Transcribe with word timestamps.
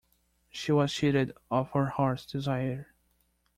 She 0.49 0.71
was 0.71 0.91
cheated 0.91 1.31
of 1.51 1.69
her 1.73 1.85
heart's 1.85 2.25
desire. 2.25 2.95